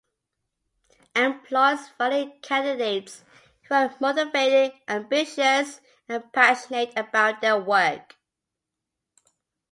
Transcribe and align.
Employers 1.15 1.89
value 1.95 2.31
candidates 2.41 3.23
who 3.61 3.75
are 3.75 3.95
motivated, 3.99 4.73
ambitious, 4.87 5.79
and 6.09 6.33
passionate 6.33 6.91
about 6.97 7.39
their 7.39 7.59
work. 7.61 8.15